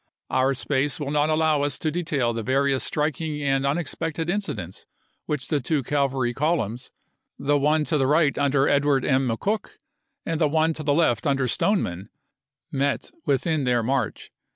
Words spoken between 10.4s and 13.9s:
the one to the left under Stoneman, met with in their